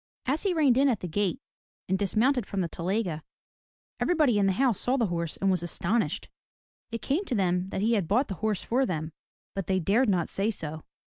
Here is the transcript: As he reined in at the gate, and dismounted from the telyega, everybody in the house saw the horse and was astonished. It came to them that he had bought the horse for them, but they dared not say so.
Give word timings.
As 0.25 0.41
he 0.41 0.53
reined 0.55 0.79
in 0.79 0.89
at 0.89 1.01
the 1.01 1.07
gate, 1.07 1.39
and 1.87 1.95
dismounted 1.99 2.47
from 2.47 2.61
the 2.61 2.67
telyega, 2.67 3.21
everybody 3.99 4.39
in 4.39 4.47
the 4.47 4.53
house 4.53 4.79
saw 4.79 4.97
the 4.97 5.05
horse 5.05 5.37
and 5.37 5.51
was 5.51 5.61
astonished. 5.61 6.27
It 6.89 7.03
came 7.03 7.23
to 7.25 7.35
them 7.35 7.69
that 7.69 7.81
he 7.81 7.93
had 7.93 8.07
bought 8.07 8.27
the 8.27 8.33
horse 8.41 8.63
for 8.63 8.83
them, 8.83 9.13
but 9.53 9.67
they 9.67 9.79
dared 9.79 10.09
not 10.09 10.27
say 10.31 10.49
so. 10.49 10.81